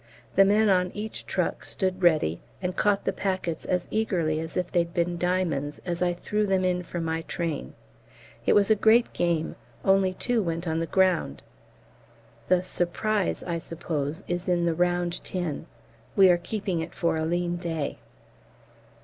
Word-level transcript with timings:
The 0.35 0.45
men 0.45 0.67
on 0.67 0.89
each 0.95 1.27
truck 1.27 1.63
stood 1.63 2.01
ready, 2.01 2.41
and 2.59 2.75
caught 2.75 3.05
the 3.05 3.13
packets 3.13 3.65
as 3.65 3.87
eagerly 3.91 4.39
as 4.39 4.57
if 4.57 4.71
they'd 4.71 4.95
been 4.95 5.15
diamonds 5.19 5.79
as 5.85 6.01
I 6.01 6.11
threw 6.11 6.47
them 6.47 6.65
in 6.65 6.81
from 6.81 7.05
my 7.05 7.21
train. 7.21 7.75
It 8.43 8.53
was 8.53 8.71
a 8.71 8.75
great 8.75 9.13
game; 9.13 9.55
only 9.85 10.15
two 10.15 10.41
went 10.41 10.67
on 10.67 10.79
the 10.79 10.87
ground. 10.87 11.43
The 12.47 12.63
"Surprise," 12.63 13.43
I 13.43 13.59
suppose, 13.59 14.23
is 14.27 14.49
in 14.49 14.65
the 14.65 14.73
round 14.73 15.23
tin. 15.23 15.67
We 16.15 16.31
are 16.31 16.37
keeping 16.37 16.79
it 16.79 16.95
for 16.95 17.15
a 17.15 17.23
lean 17.23 17.57
day. 17.57 17.99